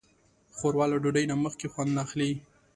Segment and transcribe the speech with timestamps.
[0.55, 2.29] ښوروا له ډوډۍ نه مخکې خوند اخلي.